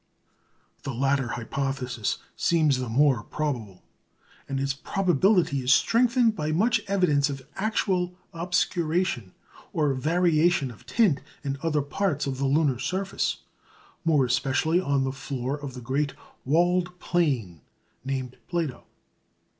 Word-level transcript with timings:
The 0.81 0.95
latter 0.95 1.27
hypothesis 1.27 2.17
seems 2.35 2.79
the 2.79 2.89
more 2.89 3.21
probable: 3.21 3.83
and 4.49 4.59
its 4.59 4.73
probability 4.73 5.59
is 5.59 5.71
strengthened 5.71 6.35
by 6.35 6.51
much 6.51 6.81
evidence 6.87 7.29
of 7.29 7.45
actual 7.55 8.15
obscuration 8.33 9.31
or 9.73 9.93
variation 9.93 10.71
of 10.71 10.87
tint 10.87 11.21
in 11.43 11.59
other 11.61 11.83
parts 11.83 12.25
of 12.25 12.39
the 12.39 12.47
lunar 12.47 12.79
surface, 12.79 13.43
more 14.03 14.25
especially 14.25 14.79
on 14.81 15.03
the 15.03 15.11
floor 15.11 15.55
of 15.55 15.75
the 15.75 15.81
great 15.81 16.15
"walled 16.45 16.97
plain" 16.97 17.61
named 18.03 18.37
"Plato." 18.47 18.85